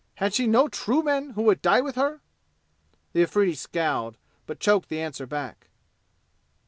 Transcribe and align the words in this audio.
"Had 0.15 0.33
she 0.33 0.47
no 0.47 0.67
true 0.67 1.03
men 1.03 1.29
who 1.35 1.43
would 1.43 1.61
die 1.61 1.79
with 1.79 1.93
her?" 1.95 2.21
The 3.13 3.21
Afridi 3.21 3.53
scowled, 3.53 4.17
but 4.47 4.59
choked 4.59 4.89
the 4.89 4.99
answer 4.99 5.27
back. 5.27 5.67